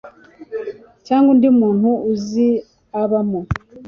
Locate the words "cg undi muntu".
1.05-1.89